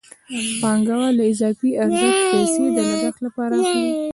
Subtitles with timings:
[0.61, 3.89] پانګوال له اضافي ارزښت پیسې د لګښت لپاره اخلي